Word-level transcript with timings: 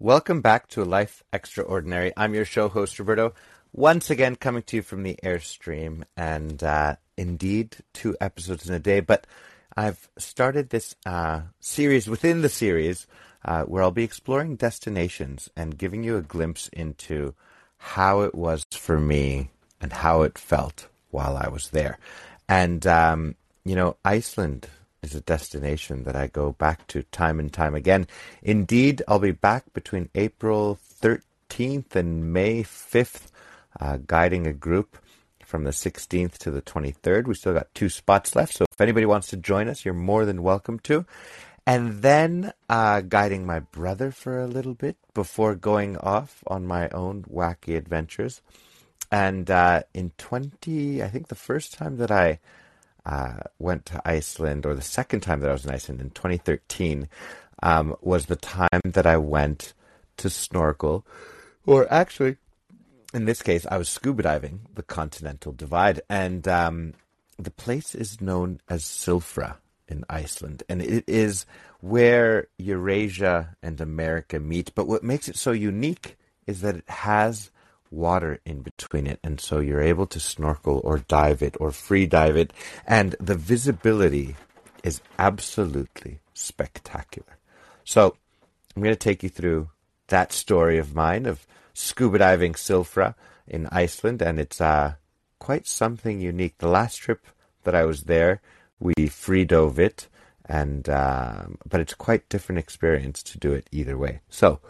Welcome 0.00 0.40
back 0.40 0.66
to 0.70 0.84
Life 0.84 1.22
Extraordinary. 1.32 2.12
I'm 2.16 2.34
your 2.34 2.44
show 2.44 2.68
host, 2.68 2.98
Roberto, 2.98 3.32
once 3.72 4.10
again 4.10 4.34
coming 4.34 4.64
to 4.64 4.76
you 4.76 4.82
from 4.82 5.04
the 5.04 5.16
Airstream, 5.22 6.02
and 6.16 6.64
uh, 6.64 6.96
indeed, 7.16 7.76
two 7.92 8.16
episodes 8.20 8.68
in 8.68 8.74
a 8.74 8.80
day. 8.80 8.98
But 8.98 9.24
I've 9.76 10.08
started 10.18 10.70
this 10.70 10.96
uh, 11.06 11.42
series 11.60 12.08
within 12.08 12.42
the 12.42 12.48
series 12.48 13.06
uh, 13.44 13.62
where 13.62 13.84
I'll 13.84 13.92
be 13.92 14.02
exploring 14.02 14.56
destinations 14.56 15.48
and 15.56 15.78
giving 15.78 16.02
you 16.02 16.16
a 16.16 16.22
glimpse 16.22 16.66
into 16.72 17.34
how 17.78 18.22
it 18.22 18.34
was 18.34 18.66
for 18.72 18.98
me 18.98 19.50
and 19.80 19.92
how 19.92 20.22
it 20.22 20.38
felt 20.38 20.88
while 21.12 21.36
I 21.36 21.46
was 21.46 21.70
there. 21.70 22.00
And, 22.48 22.84
um, 22.84 23.36
you 23.64 23.76
know, 23.76 23.96
Iceland 24.04 24.66
is 25.04 25.14
a 25.14 25.20
destination 25.20 26.04
that 26.04 26.16
I 26.16 26.26
go 26.26 26.52
back 26.52 26.86
to 26.88 27.02
time 27.04 27.38
and 27.38 27.52
time 27.52 27.74
again. 27.74 28.06
Indeed, 28.42 29.02
I'll 29.06 29.18
be 29.18 29.32
back 29.32 29.72
between 29.72 30.08
April 30.14 30.78
13th 31.00 31.94
and 31.94 32.32
May 32.32 32.62
5th, 32.62 33.26
uh, 33.78 33.98
guiding 34.06 34.46
a 34.46 34.52
group 34.52 34.98
from 35.44 35.64
the 35.64 35.70
16th 35.70 36.38
to 36.38 36.50
the 36.50 36.62
23rd. 36.62 37.26
We 37.26 37.34
still 37.34 37.52
got 37.52 37.74
two 37.74 37.88
spots 37.88 38.34
left, 38.34 38.54
so 38.54 38.64
if 38.70 38.80
anybody 38.80 39.06
wants 39.06 39.28
to 39.28 39.36
join 39.36 39.68
us, 39.68 39.84
you're 39.84 39.94
more 39.94 40.24
than 40.24 40.42
welcome 40.42 40.78
to. 40.80 41.04
And 41.66 42.02
then 42.02 42.52
uh, 42.68 43.00
guiding 43.02 43.46
my 43.46 43.60
brother 43.60 44.10
for 44.10 44.40
a 44.40 44.46
little 44.46 44.74
bit 44.74 44.96
before 45.14 45.54
going 45.54 45.96
off 45.96 46.42
on 46.46 46.66
my 46.66 46.88
own 46.90 47.22
wacky 47.24 47.76
adventures. 47.76 48.42
And 49.10 49.50
uh, 49.50 49.84
in 49.94 50.12
20, 50.18 51.02
I 51.02 51.08
think 51.08 51.28
the 51.28 51.34
first 51.34 51.72
time 51.74 51.96
that 51.98 52.10
I 52.10 52.40
uh, 53.06 53.40
went 53.58 53.86
to 53.86 54.00
Iceland, 54.04 54.66
or 54.66 54.74
the 54.74 54.82
second 54.82 55.20
time 55.20 55.40
that 55.40 55.50
I 55.50 55.52
was 55.52 55.64
in 55.64 55.74
Iceland 55.74 56.00
in 56.00 56.10
2013, 56.10 57.08
um, 57.62 57.96
was 58.00 58.26
the 58.26 58.36
time 58.36 58.80
that 58.84 59.06
I 59.06 59.16
went 59.16 59.74
to 60.18 60.30
snorkel, 60.30 61.06
or 61.66 61.92
actually, 61.92 62.36
in 63.12 63.24
this 63.24 63.42
case, 63.42 63.66
I 63.70 63.78
was 63.78 63.88
scuba 63.88 64.22
diving 64.22 64.60
the 64.74 64.82
Continental 64.82 65.52
Divide, 65.52 66.00
and 66.08 66.46
um, 66.48 66.94
the 67.38 67.50
place 67.50 67.94
is 67.94 68.20
known 68.20 68.60
as 68.68 68.84
Silfra 68.84 69.56
in 69.88 70.04
Iceland, 70.08 70.62
and 70.68 70.80
it 70.80 71.04
is 71.06 71.46
where 71.80 72.48
Eurasia 72.58 73.56
and 73.62 73.80
America 73.80 74.40
meet. 74.40 74.74
But 74.74 74.88
what 74.88 75.04
makes 75.04 75.28
it 75.28 75.36
so 75.36 75.52
unique 75.52 76.16
is 76.46 76.62
that 76.62 76.76
it 76.76 76.88
has 76.88 77.50
water 77.94 78.40
in 78.44 78.60
between 78.60 79.06
it, 79.06 79.20
and 79.22 79.40
so 79.40 79.60
you're 79.60 79.80
able 79.80 80.06
to 80.08 80.20
snorkel 80.20 80.80
or 80.84 80.98
dive 80.98 81.42
it 81.42 81.56
or 81.60 81.70
free 81.70 82.06
dive 82.06 82.36
it, 82.36 82.52
and 82.86 83.16
the 83.20 83.34
visibility 83.34 84.36
is 84.82 85.00
absolutely 85.18 86.20
spectacular. 86.34 87.38
So 87.84 88.16
I'm 88.74 88.82
going 88.82 88.94
to 88.94 88.98
take 88.98 89.22
you 89.22 89.28
through 89.28 89.70
that 90.08 90.32
story 90.32 90.78
of 90.78 90.94
mine 90.94 91.26
of 91.26 91.46
scuba 91.72 92.18
diving 92.18 92.54
Silfra 92.54 93.14
in 93.46 93.68
Iceland, 93.70 94.22
and 94.22 94.38
it's 94.38 94.60
uh, 94.60 94.94
quite 95.38 95.66
something 95.66 96.20
unique. 96.20 96.58
The 96.58 96.68
last 96.68 96.96
trip 96.96 97.26
that 97.64 97.74
I 97.74 97.84
was 97.84 98.04
there, 98.04 98.40
we 98.78 99.06
free 99.08 99.44
dove 99.44 99.78
it, 99.78 100.08
and 100.46 100.88
um, 100.88 101.58
but 101.68 101.80
it's 101.80 101.94
quite 101.94 102.28
different 102.28 102.58
experience 102.58 103.22
to 103.24 103.38
do 103.38 103.52
it 103.52 103.68
either 103.72 103.96
way. 103.96 104.20
So, 104.28 104.60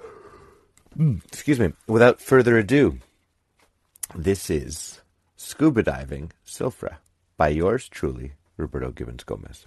excuse 1.26 1.60
me. 1.60 1.72
Without 1.86 2.20
further 2.20 2.56
ado, 2.58 2.98
this 4.12 4.50
is 4.50 5.00
Scuba 5.36 5.82
Diving 5.82 6.32
Silfra 6.46 6.96
by 7.36 7.48
yours 7.48 7.88
truly, 7.88 8.32
Roberto 8.56 8.90
Gibbons 8.90 9.24
Gomez. 9.24 9.66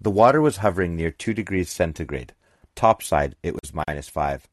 The 0.00 0.10
water 0.10 0.40
was 0.40 0.58
hovering 0.58 0.96
near 0.96 1.10
two 1.10 1.34
degrees 1.34 1.68
centigrade. 1.68 2.34
Topside, 2.74 3.34
it 3.42 3.54
was 3.54 3.74
minus 3.74 4.08
five. 4.08 4.48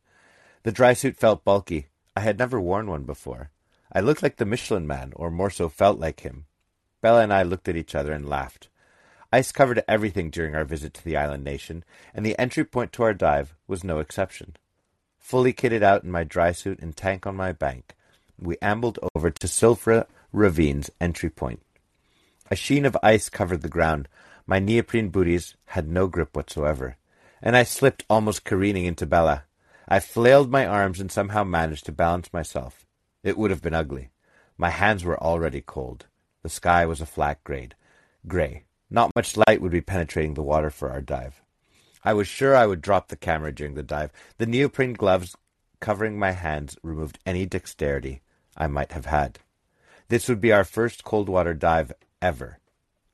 The 0.63 0.71
dry 0.71 0.93
suit 0.93 1.17
felt 1.17 1.45
bulky. 1.45 1.87
I 2.15 2.21
had 2.21 2.39
never 2.39 2.59
worn 2.59 2.87
one 2.87 3.03
before. 3.03 3.51
I 3.93 3.99
looked 3.99 4.23
like 4.23 4.37
the 4.37 4.45
Michelin 4.45 4.87
man, 4.87 5.13
or 5.15 5.29
more 5.29 5.49
so 5.49 5.69
felt 5.69 5.99
like 5.99 6.21
him. 6.21 6.45
Bella 7.01 7.21
and 7.21 7.31
I 7.31 7.44
looked 7.44 7.69
at 7.69 7.77
each 7.77 7.95
other 7.95 8.11
and 8.11 8.27
laughed. 8.27 8.69
Ice 9.31 9.51
covered 9.51 9.83
everything 9.88 10.29
during 10.29 10.55
our 10.55 10.65
visit 10.65 10.94
to 10.95 11.03
the 11.03 11.17
island 11.17 11.44
nation, 11.44 11.83
and 12.13 12.25
the 12.25 12.38
entry 12.39 12.65
point 12.65 12.91
to 12.94 13.03
our 13.03 13.13
dive 13.13 13.55
was 13.67 13.83
no 13.83 13.99
exception. 13.99 14.55
Fully 15.19 15.53
kitted 15.53 15.83
out 15.83 16.03
in 16.03 16.11
my 16.11 16.23
dry 16.23 16.51
suit 16.51 16.79
and 16.79 16.95
tank 16.95 17.25
on 17.27 17.35
my 17.35 17.51
bank, 17.51 17.94
we 18.40 18.57
ambled 18.62 19.00
over 19.16 19.29
to 19.29 19.47
Silfra 19.47 20.06
Ravine's 20.31 20.90
entry 21.00 21.29
point. 21.29 21.62
A 22.51 22.56
sheen 22.56 22.85
of 22.85 22.97
ice 23.01 23.29
covered 23.29 23.62
the 23.62 23.69
ground. 23.69 24.07
My 24.46 24.59
neoprene 24.59 25.09
booties 25.09 25.56
had 25.68 25.90
no 25.90 26.07
grip 26.07 26.35
whatsoever, 26.35 26.97
and 27.41 27.57
I 27.57 27.63
slipped 27.63 28.06
almost 28.09 28.44
careening 28.44 28.85
into 28.85 29.06
Bella. 29.06 29.45
I 29.88 30.00
flailed 30.00 30.51
my 30.51 30.66
arms 30.66 31.00
and 31.00 31.12
somehow 31.12 31.44
managed 31.44 31.85
to 31.85 31.91
balance 31.91 32.31
myself. 32.34 32.85
It 33.24 33.38
would 33.38 33.51
have 33.51 33.62
been 33.62 33.74
ugly. 33.74 34.12
My 34.57 34.69
hands 34.69 35.03
were 35.03 35.22
already 35.22 35.62
cold. 35.62 36.06
The 36.44 36.50
sky 36.50 36.85
was 36.85 37.01
a 37.01 37.06
flat 37.06 37.44
grade. 37.44 37.75
Gray. 38.28 38.63
Not 38.90 39.16
much 39.16 39.35
light 39.35 39.62
would 39.62 39.72
be 39.72 39.81
penetrating 39.81 40.35
the 40.35 40.44
water 40.44 40.69
for 40.69 40.91
our 40.91 41.01
dive. 41.01 41.41
I 42.03 42.13
was 42.13 42.28
sure 42.28 42.56
I 42.56 42.68
would 42.68 42.81
drop 42.81 43.07
the 43.07 43.16
camera 43.16 43.51
during 43.51 43.74
the 43.74 43.84
dive. 43.84 44.12
The 44.38 44.45
neoprene 44.45 44.94
gloves 44.94 45.35
covering 45.79 46.19
my 46.19 46.31
hands 46.31 46.78
removed 46.84 47.19
any 47.25 47.45
dexterity 47.45 48.22
I 48.55 48.67
might 48.67 48.91
have 48.93 49.05
had. 49.05 49.39
This 50.07 50.29
would 50.29 50.39
be 50.39 50.51
our 50.51 50.63
first 50.63 51.03
cold 51.03 51.29
water 51.29 51.53
dive 51.53 51.91
ever. 52.21 52.59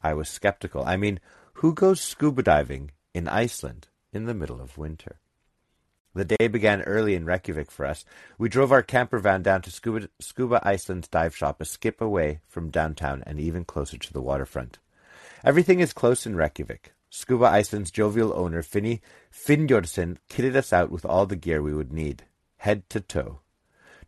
I 0.04 0.14
was 0.14 0.30
skeptical. 0.30 0.84
I 0.86 0.98
mean, 0.98 1.20
who 1.54 1.74
goes 1.74 2.02
scuba 2.02 2.44
diving 2.44 2.92
in 3.14 3.28
Iceland 3.28 3.88
in 4.12 4.26
the 4.26 4.34
middle 4.34 4.62
of 4.62 4.78
winter? 4.78 5.20
The 6.14 6.26
day 6.26 6.48
began 6.50 6.82
early 6.82 7.16
in 7.16 7.26
Reykjavik 7.26 7.72
for 7.72 7.86
us. 7.86 8.04
We 8.38 8.50
drove 8.50 8.74
our 8.74 8.84
camper 8.84 9.20
van 9.20 9.44
down 9.44 9.62
to 9.62 9.72
Scuba, 9.72 10.10
Scuba 10.20 10.60
Iceland's 10.62 11.08
dive 11.08 11.36
shop, 11.36 11.62
a 11.62 11.66
skip 11.66 12.02
away 12.02 12.42
from 12.50 12.70
downtown 12.70 13.24
and 13.26 13.40
even 13.40 13.64
closer 13.64 13.98
to 13.98 14.12
the 14.12 14.22
waterfront. 14.22 14.78
Everything 15.46 15.80
is 15.80 15.94
close 15.94 16.26
in 16.26 16.36
Reykjavik. 16.36 16.94
Scuba 17.10 17.46
Iceland's 17.46 17.92
jovial 17.92 18.34
owner, 18.34 18.62
Finny 18.62 19.02
Finnjorsen, 19.32 20.18
kitted 20.30 20.56
us 20.56 20.74
out 20.74 20.92
with 20.92 21.06
all 21.06 21.26
the 21.26 21.38
gear 21.38 21.62
we 21.62 21.74
would 21.74 21.94
need, 21.94 22.24
head 22.58 22.90
to 22.90 23.00
toe. 23.00 23.40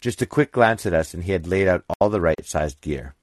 Just 0.04 0.22
a 0.22 0.26
quick 0.26 0.52
glance 0.52 0.86
at 0.86 0.94
us, 0.94 1.14
and 1.14 1.24
he 1.24 1.32
had 1.32 1.48
laid 1.48 1.66
out 1.66 1.86
all 2.02 2.10
the 2.10 2.20
right 2.20 2.46
sized 2.46 2.82
gear. 2.82 3.16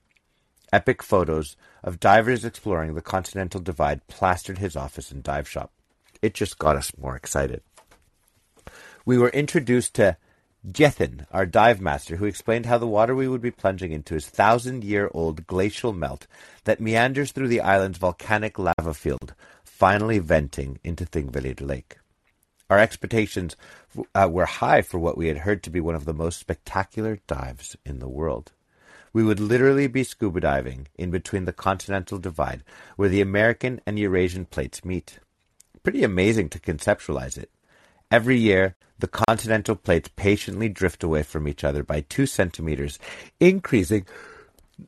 Epic 0.72 1.02
photos 1.02 1.54
of 1.84 2.00
divers 2.00 2.42
exploring 2.42 2.94
the 2.94 3.02
Continental 3.02 3.60
Divide 3.60 4.06
plastered 4.06 4.56
his 4.56 4.76
office 4.76 5.10
and 5.10 5.22
dive 5.22 5.46
shop. 5.46 5.72
It 6.22 6.32
just 6.32 6.58
got 6.58 6.76
us 6.76 6.96
more 6.96 7.14
excited. 7.14 7.60
We 9.04 9.18
were 9.18 9.28
introduced 9.28 9.92
to 9.96 10.16
Jethin, 10.66 11.26
our 11.30 11.44
dive 11.44 11.82
master, 11.82 12.16
who 12.16 12.24
explained 12.24 12.64
how 12.64 12.78
the 12.78 12.86
water 12.86 13.14
we 13.14 13.28
would 13.28 13.42
be 13.42 13.50
plunging 13.50 13.92
into 13.92 14.14
is 14.14 14.26
thousand 14.26 14.82
year 14.82 15.10
old 15.12 15.46
glacial 15.46 15.92
melt 15.92 16.26
that 16.64 16.80
meanders 16.80 17.32
through 17.32 17.48
the 17.48 17.60
island's 17.60 17.98
volcanic 17.98 18.58
lava 18.58 18.94
field, 18.94 19.34
finally 19.64 20.18
venting 20.18 20.78
into 20.82 21.04
Thingvellir 21.04 21.60
Lake. 21.60 21.98
Our 22.70 22.78
expectations 22.78 23.56
uh, 24.14 24.28
were 24.30 24.46
high 24.46 24.82
for 24.82 25.00
what 25.00 25.18
we 25.18 25.26
had 25.26 25.38
heard 25.38 25.64
to 25.64 25.70
be 25.70 25.80
one 25.80 25.96
of 25.96 26.04
the 26.04 26.14
most 26.14 26.38
spectacular 26.38 27.18
dives 27.26 27.76
in 27.84 27.98
the 27.98 28.08
world. 28.08 28.52
We 29.12 29.24
would 29.24 29.40
literally 29.40 29.88
be 29.88 30.04
scuba 30.04 30.38
diving 30.38 30.86
in 30.94 31.10
between 31.10 31.46
the 31.46 31.52
continental 31.52 32.18
divide 32.18 32.62
where 32.94 33.08
the 33.08 33.20
American 33.20 33.80
and 33.84 33.98
Eurasian 33.98 34.44
plates 34.44 34.84
meet. 34.84 35.18
Pretty 35.82 36.04
amazing 36.04 36.48
to 36.50 36.60
conceptualize 36.60 37.36
it. 37.36 37.50
Every 38.08 38.38
year, 38.38 38.76
the 39.00 39.08
continental 39.08 39.74
plates 39.74 40.10
patiently 40.14 40.68
drift 40.68 41.02
away 41.02 41.24
from 41.24 41.48
each 41.48 41.64
other 41.64 41.82
by 41.82 42.02
two 42.02 42.26
centimeters, 42.26 43.00
increasing 43.40 44.06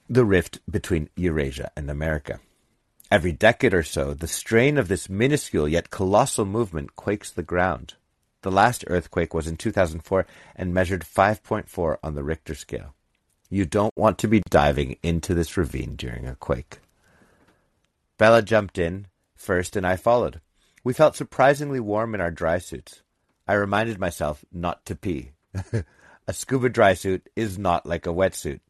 the 0.09 0.25
rift 0.25 0.61
between 0.71 1.09
Eurasia 1.17 1.73
and 1.77 1.91
America. 1.91 2.39
Every 3.13 3.33
decade 3.33 3.75
or 3.75 3.83
so, 3.83 4.15
the 4.15 4.27
strain 4.27 4.79
of 4.79 4.89
this 4.89 5.11
minuscule 5.11 5.69
yet 5.69 5.91
colossal 5.91 6.47
movement 6.47 6.97
quakes 6.97 7.31
the 7.31 7.43
ground. 7.43 7.93
The 8.41 8.51
last 8.51 8.85
earthquake 8.87 9.35
was 9.35 9.47
in 9.47 9.59
2004 9.59 10.25
and 10.57 10.73
measured 10.73 11.03
5.4 11.03 11.99
on 12.03 12.15
the 12.15 12.23
Richter 12.25 12.55
scale. 12.55 12.95
You 13.51 13.67
don't 13.67 13.95
want 13.99 14.17
to 14.21 14.29
be 14.29 14.41
diving 14.49 14.97
into 15.03 15.35
this 15.35 15.59
ravine 15.59 15.95
during 15.95 16.27
a 16.27 16.37
quake. 16.37 16.79
Bella 18.17 18.41
jumped 18.41 18.79
in 18.79 19.09
first 19.37 19.77
and 19.77 19.87
I 19.87 19.97
followed. 19.97 20.41
We 20.83 20.95
felt 20.95 21.15
surprisingly 21.15 21.81
warm 21.81 22.15
in 22.15 22.23
our 22.23 22.31
dry 22.31 22.57
suits. 22.57 23.03
I 23.47 23.53
reminded 23.53 24.01
myself 24.01 24.43
not 24.51 24.87
to 24.87 24.97
pee. 24.97 25.33
a 26.27 26.33
scuba 26.33 26.71
dry 26.71 26.95
suit 26.95 27.29
is 27.37 27.59
not 27.59 27.85
like 27.85 28.07
a 28.07 28.15
wetsuit. 28.15 28.61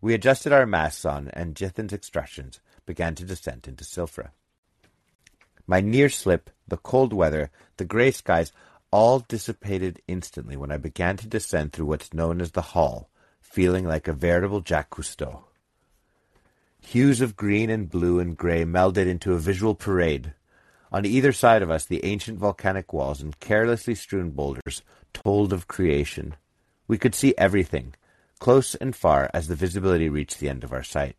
We 0.00 0.14
adjusted 0.14 0.52
our 0.52 0.66
masks 0.66 1.04
on 1.04 1.28
and 1.28 1.54
Jithin's 1.54 1.92
instructions 1.92 2.58
began 2.88 3.14
to 3.14 3.24
descend 3.24 3.68
into 3.68 3.84
Silfra. 3.84 4.30
My 5.66 5.82
near 5.82 6.08
slip, 6.08 6.48
the 6.66 6.78
cold 6.78 7.12
weather, 7.12 7.50
the 7.76 7.84
grey 7.84 8.10
skies, 8.10 8.50
all 8.90 9.18
dissipated 9.20 10.00
instantly 10.08 10.56
when 10.56 10.72
I 10.72 10.78
began 10.78 11.18
to 11.18 11.28
descend 11.28 11.74
through 11.74 11.84
what's 11.84 12.14
known 12.14 12.40
as 12.40 12.52
the 12.52 12.72
hall, 12.72 13.10
feeling 13.42 13.84
like 13.84 14.08
a 14.08 14.14
veritable 14.14 14.62
Jacques 14.62 14.96
Cousteau. 14.96 15.44
Hues 16.80 17.20
of 17.20 17.36
green 17.36 17.68
and 17.68 17.90
blue 17.90 18.18
and 18.18 18.38
grey 18.38 18.64
melded 18.64 19.06
into 19.06 19.34
a 19.34 19.38
visual 19.38 19.74
parade. 19.74 20.32
On 20.90 21.04
either 21.04 21.32
side 21.32 21.60
of 21.60 21.70
us, 21.70 21.84
the 21.84 22.02
ancient 22.06 22.38
volcanic 22.38 22.94
walls 22.94 23.20
and 23.20 23.38
carelessly 23.38 23.94
strewn 23.94 24.30
boulders 24.30 24.80
told 25.12 25.52
of 25.52 25.68
creation. 25.68 26.36
We 26.86 26.96
could 26.96 27.14
see 27.14 27.34
everything, 27.36 27.94
close 28.38 28.74
and 28.74 28.96
far 28.96 29.28
as 29.34 29.48
the 29.48 29.54
visibility 29.54 30.08
reached 30.08 30.40
the 30.40 30.48
end 30.48 30.64
of 30.64 30.72
our 30.72 30.82
sight. 30.82 31.16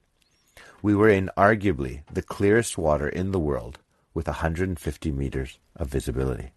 We 0.82 0.96
were 0.96 1.10
in 1.10 1.30
arguably 1.36 2.04
the 2.12 2.22
clearest 2.22 2.78
water 2.78 3.10
in 3.10 3.32
the 3.32 3.40
world, 3.40 3.80
with 4.14 4.28
150 4.28 5.12
meters 5.12 5.60
of 5.76 5.88
visibility. 5.88 6.52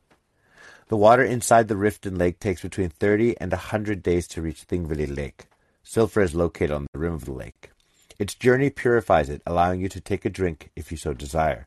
The 0.88 0.96
water 0.96 1.24
inside 1.24 1.66
the 1.66 1.76
rift 1.76 2.06
and 2.06 2.16
lake 2.16 2.38
takes 2.38 2.62
between 2.62 2.90
30 2.90 3.40
and 3.40 3.50
100 3.50 4.02
days 4.02 4.28
to 4.28 4.42
reach 4.42 4.66
Thingvellir 4.66 5.16
Lake. 5.16 5.46
Silfra 5.84 6.22
is 6.22 6.34
located 6.34 6.70
on 6.70 6.86
the 6.92 6.98
rim 7.00 7.14
of 7.14 7.24
the 7.24 7.32
lake. 7.32 7.70
Its 8.19 8.34
journey 8.34 8.70
purifies 8.70 9.28
it, 9.28 9.42
allowing 9.44 9.80
you 9.80 9.88
to 9.88 10.00
take 10.00 10.25
a 10.25 10.30
drink 10.30 10.70
if 10.76 10.92
you 10.92 10.96
so 10.96 11.12
desire. 11.12 11.66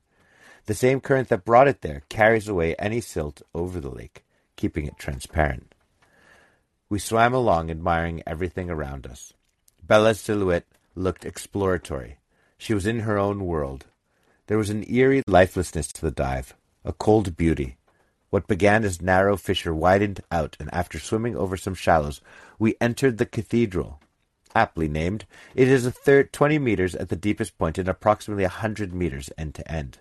The 0.68 0.74
same 0.74 1.01
current 1.01 1.28
that 1.30 1.44
brought 1.44 1.68
it 1.68 1.81
there 1.81 2.04
carries 2.08 2.48
away 2.48 2.75
any 2.75 3.01
silt 3.01 3.42
over 3.54 3.81
the 3.81 3.90
lake, 3.90 4.24
keeping 4.56 4.86
it 4.86 4.98
transparent. 4.98 5.75
We 6.88 7.00
swam 7.00 7.34
along, 7.34 7.69
admiring 7.69 8.24
everything 8.25 8.69
around 8.69 9.06
us. 9.06 9.34
Bella's 9.84 10.22
silhouette 10.22 10.68
looked 10.96 11.25
exploratory. 11.25 12.18
She 12.57 12.74
was 12.74 12.86
in 12.86 13.02
her 13.02 13.18
own 13.18 13.46
world. 13.46 13.86
There 14.48 14.57
was 14.57 14.69
an 14.69 14.90
eerie 14.90 15.24
lifelessness 15.28 15.88
to 15.94 16.02
the 16.02 16.12
dive, 16.12 16.56
a 16.84 16.94
cold 16.94 17.36
beauty. 17.36 17.78
What 18.30 18.48
began 18.48 18.84
as 18.84 19.02
narrow 19.02 19.38
fissure 19.38 19.74
widened 19.74 20.22
out, 20.31 20.57
and 20.60 20.74
after 20.74 21.00
swimming 21.00 21.36
over 21.36 21.57
some 21.57 21.75
shallows, 21.75 22.22
we 22.60 22.75
entered 22.81 23.18
the 23.18 23.25
cathedral. 23.25 24.00
Aptly 24.54 24.88
named, 24.88 25.25
it 25.54 25.68
is 25.68 25.86
a 25.86 25.92
third 25.92 26.31
twenty 26.31 26.57
meters 26.57 26.96
at 26.96 27.10
the 27.10 27.16
deepest 27.16 27.57
point 27.57 27.78
and 27.78 27.90
approximately 27.90 28.46
a 28.46 28.50
hundred 28.50 28.94
meters 28.94 29.30
end 29.38 29.56
to 29.56 29.72
end, 29.72 30.00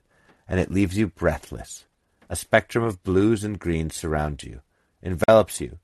and 0.49 0.61
it 0.61 0.71
leaves 0.71 0.97
you 0.97 1.09
breathless. 1.09 1.85
A 2.29 2.37
spectrum 2.37 2.85
of 2.85 3.03
blues 3.03 3.45
and 3.45 3.59
greens 3.59 3.97
surrounds 3.97 4.45
you, 4.45 4.61
envelops 5.03 5.61
you. 5.61 5.79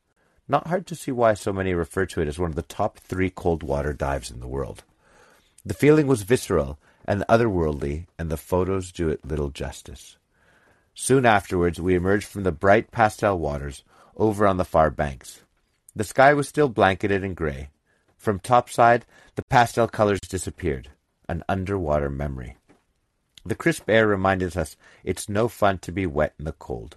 Not 0.49 0.69
hard 0.69 0.87
to 0.88 0.94
see 0.94 1.12
why 1.12 1.34
so 1.34 1.52
many 1.52 1.75
refer 1.75 2.06
to 2.06 2.20
it 2.20 2.28
as 2.28 2.38
one 2.38 2.50
of 2.50 2.56
the 2.56 2.62
top 2.62 2.99
three 2.99 3.31
cold 3.31 3.62
water 3.62 3.93
dives 3.93 4.31
in 4.31 4.40
the 4.40 4.49
world. 4.49 4.82
The 5.65 5.75
feeling 5.75 6.07
was 6.07 6.23
visceral 6.23 6.79
and 7.05 7.25
otherworldly, 7.29 8.07
and 8.19 8.31
the 8.31 8.37
photos 8.37 8.93
do 8.93 9.09
it 9.09 9.25
little 9.25 9.51
justice. 9.51 10.17
Soon 10.95 11.27
afterwards, 11.27 11.81
we 11.81 11.95
emerged 11.95 12.27
from 12.27 12.45
the 12.45 12.53
bright 12.53 12.91
pastel 12.91 13.39
waters 13.39 13.85
over 14.17 14.47
on 14.47 14.57
the 14.57 14.65
far 14.65 14.91
banks. 14.91 15.43
The 15.95 16.05
sky 16.05 16.35
was 16.35 16.49
still 16.49 16.69
blanketed 16.69 17.25
in 17.25 17.35
gray. 17.35 17.71
From 18.17 18.39
topside, 18.39 19.05
the 19.35 19.43
pastel 19.43 19.89
colors 19.89 20.21
disappeared, 20.21 20.91
an 21.29 21.43
underwater 21.49 22.11
memory. 22.11 22.57
The 23.45 23.55
crisp 23.55 23.89
air 23.89 24.07
reminded 24.07 24.57
us 24.57 24.77
it's 25.05 25.29
no 25.29 25.49
fun 25.49 25.79
to 25.79 25.93
be 25.93 26.07
wet 26.07 26.35
in 26.39 26.45
the 26.45 26.53
cold. 26.53 26.97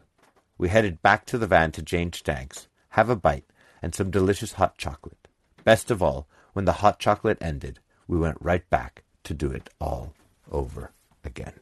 We 0.57 0.69
headed 0.69 1.01
back 1.01 1.25
to 1.27 1.37
the 1.37 1.47
van 1.47 1.71
to 1.73 1.83
change 1.83 2.23
tanks, 2.23 2.67
have 2.89 3.09
a 3.09 3.15
bite, 3.15 3.45
and 3.81 3.95
some 3.95 4.11
delicious 4.11 4.53
hot 4.53 4.77
chocolate. 4.77 5.27
Best 5.63 5.89
of 5.89 6.03
all, 6.03 6.27
when 6.53 6.65
the 6.65 6.73
hot 6.83 6.99
chocolate 6.99 7.37
ended, 7.41 7.79
we 8.07 8.17
went 8.17 8.37
right 8.41 8.67
back 8.69 9.03
to 9.23 9.33
do 9.33 9.49
it 9.51 9.69
all 9.79 10.13
over 10.51 10.91
again. 11.23 11.53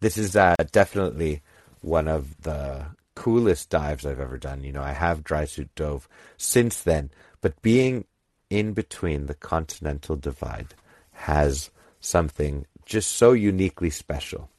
This 0.00 0.16
is 0.16 0.34
uh, 0.34 0.56
definitely 0.72 1.42
one 1.82 2.08
of 2.08 2.42
the 2.42 2.86
coolest 3.14 3.68
dives 3.70 4.06
I've 4.06 4.20
ever 4.20 4.38
done. 4.38 4.64
You 4.64 4.72
know, 4.72 4.82
I 4.82 4.92
have 4.92 5.24
dry 5.24 5.44
suit 5.44 5.74
dove 5.74 6.08
since 6.36 6.82
then, 6.82 7.10
but 7.40 7.60
being 7.62 8.06
in 8.48 8.72
between 8.72 9.26
the 9.26 9.34
continental 9.34 10.16
divide 10.16 10.74
has 11.12 11.70
something 12.00 12.66
just 12.84 13.12
so 13.12 13.32
uniquely 13.32 13.90
special. 13.90 14.50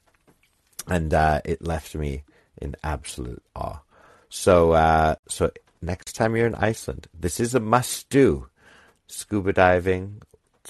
And 0.88 1.14
uh, 1.14 1.42
it 1.44 1.62
left 1.62 1.96
me 1.96 2.24
in 2.62 2.76
absolute 2.84 3.44
awe. 3.56 3.82
So, 4.30 4.72
uh, 4.72 5.16
so 5.28 5.52
next 5.82 6.16
time 6.16 6.36
you're 6.36 6.48
in 6.48 6.56
Iceland, 6.56 7.08
this 7.14 7.40
is 7.40 7.54
a 7.54 7.60
must 7.60 8.10
do. 8.10 8.48
Scuba 9.08 9.52
diving, 9.52 10.22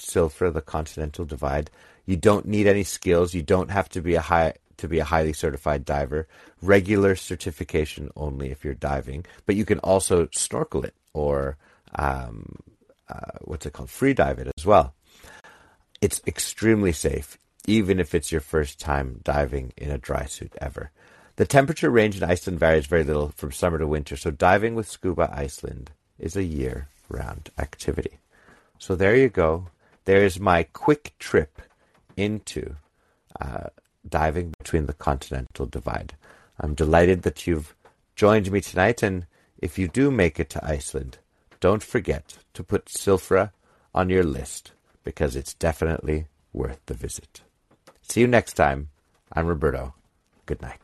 Silfra, 0.02 0.52
the 0.52 0.60
continental 0.60 1.24
divide. 1.24 1.70
You 2.06 2.16
don't 2.16 2.46
need 2.46 2.66
any 2.66 2.84
skills. 2.84 3.34
You 3.34 3.42
don't 3.42 3.70
have 3.70 3.88
to 3.90 4.00
be 4.00 4.14
a 4.14 4.20
high 4.20 4.54
to 4.78 4.88
be 4.88 4.98
a 4.98 5.04
highly 5.04 5.32
certified 5.32 5.84
diver. 5.84 6.26
Regular 6.60 7.14
certification 7.14 8.10
only 8.16 8.50
if 8.50 8.64
you're 8.64 8.74
diving, 8.74 9.24
but 9.46 9.54
you 9.54 9.64
can 9.64 9.78
also 9.80 10.28
snorkel 10.32 10.84
it 10.84 10.94
or 11.12 11.56
um, 11.94 12.56
uh, 13.08 13.38
what's 13.42 13.66
it 13.66 13.72
called, 13.72 13.90
free 13.90 14.14
dive 14.14 14.38
it 14.38 14.50
as 14.56 14.66
well. 14.66 14.94
It's 16.00 16.20
extremely 16.26 16.92
safe, 16.92 17.38
even 17.66 18.00
if 18.00 18.14
it's 18.14 18.32
your 18.32 18.40
first 18.40 18.80
time 18.80 19.20
diving 19.22 19.72
in 19.76 19.90
a 19.90 19.98
dry 19.98 20.24
suit 20.26 20.52
ever. 20.60 20.90
The 21.36 21.46
temperature 21.46 21.90
range 21.90 22.16
in 22.16 22.24
Iceland 22.24 22.58
varies 22.58 22.86
very 22.86 23.04
little 23.04 23.28
from 23.36 23.52
summer 23.52 23.78
to 23.78 23.86
winter, 23.86 24.16
so 24.16 24.30
diving 24.30 24.74
with 24.74 24.88
Scuba 24.88 25.32
Iceland 25.32 25.90
is 26.18 26.36
a 26.36 26.44
year 26.44 26.88
round 27.08 27.50
activity. 27.58 28.18
So 28.78 28.96
there 28.96 29.16
you 29.16 29.28
go. 29.28 29.68
There 30.04 30.24
is 30.24 30.40
my 30.40 30.64
quick 30.64 31.14
trip 31.18 31.62
into 32.16 32.76
uh, 33.40 33.68
diving 34.08 34.54
between 34.58 34.86
the 34.86 34.92
continental 34.92 35.66
divide. 35.66 36.14
I'm 36.60 36.74
delighted 36.74 37.22
that 37.22 37.46
you've 37.46 37.74
joined 38.16 38.50
me 38.50 38.60
tonight, 38.60 39.02
and 39.02 39.26
if 39.58 39.78
you 39.78 39.88
do 39.88 40.10
make 40.10 40.38
it 40.40 40.50
to 40.50 40.64
Iceland, 40.64 41.18
don't 41.60 41.82
forget 41.82 42.36
to 42.54 42.64
put 42.64 42.86
Silfra 42.86 43.52
on 43.94 44.10
your 44.10 44.24
list 44.24 44.72
because 45.04 45.36
it's 45.36 45.54
definitely 45.54 46.26
worth 46.52 46.80
the 46.86 46.94
visit. 46.94 47.42
See 48.02 48.20
you 48.20 48.26
next 48.26 48.54
time. 48.54 48.88
I'm 49.32 49.46
Roberto. 49.46 49.94
Good 50.46 50.60
night. 50.60 50.80